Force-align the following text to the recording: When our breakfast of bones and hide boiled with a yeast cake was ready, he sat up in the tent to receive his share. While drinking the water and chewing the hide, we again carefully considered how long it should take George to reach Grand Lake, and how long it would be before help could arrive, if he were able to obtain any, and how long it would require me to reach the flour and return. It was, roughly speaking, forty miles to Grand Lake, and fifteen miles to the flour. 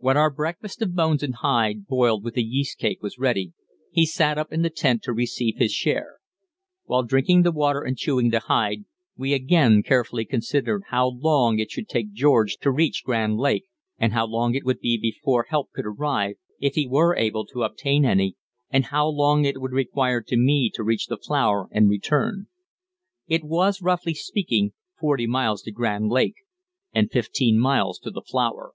When 0.00 0.18
our 0.18 0.28
breakfast 0.28 0.82
of 0.82 0.94
bones 0.94 1.22
and 1.22 1.36
hide 1.36 1.86
boiled 1.86 2.22
with 2.22 2.36
a 2.36 2.42
yeast 2.42 2.76
cake 2.76 3.02
was 3.02 3.16
ready, 3.18 3.54
he 3.90 4.04
sat 4.04 4.36
up 4.36 4.52
in 4.52 4.60
the 4.60 4.68
tent 4.68 5.02
to 5.04 5.12
receive 5.14 5.56
his 5.56 5.72
share. 5.72 6.18
While 6.84 7.02
drinking 7.04 7.44
the 7.44 7.50
water 7.50 7.80
and 7.80 7.96
chewing 7.96 8.28
the 8.28 8.40
hide, 8.40 8.84
we 9.16 9.32
again 9.32 9.82
carefully 9.82 10.26
considered 10.26 10.82
how 10.88 11.08
long 11.08 11.58
it 11.58 11.70
should 11.70 11.88
take 11.88 12.12
George 12.12 12.58
to 12.58 12.70
reach 12.70 13.04
Grand 13.06 13.38
Lake, 13.38 13.64
and 13.98 14.12
how 14.12 14.26
long 14.26 14.54
it 14.54 14.66
would 14.66 14.80
be 14.80 14.98
before 14.98 15.46
help 15.48 15.70
could 15.72 15.86
arrive, 15.86 16.36
if 16.60 16.74
he 16.74 16.86
were 16.86 17.16
able 17.16 17.46
to 17.46 17.62
obtain 17.62 18.04
any, 18.04 18.36
and 18.68 18.84
how 18.92 19.08
long 19.08 19.46
it 19.46 19.62
would 19.62 19.72
require 19.72 20.22
me 20.30 20.70
to 20.74 20.84
reach 20.84 21.06
the 21.06 21.16
flour 21.16 21.68
and 21.72 21.88
return. 21.88 22.48
It 23.28 23.42
was, 23.44 23.80
roughly 23.80 24.12
speaking, 24.12 24.74
forty 25.00 25.26
miles 25.26 25.62
to 25.62 25.72
Grand 25.72 26.10
Lake, 26.10 26.34
and 26.92 27.10
fifteen 27.10 27.58
miles 27.58 27.98
to 28.00 28.10
the 28.10 28.20
flour. 28.20 28.72